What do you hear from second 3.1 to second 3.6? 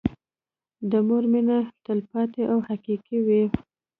وي.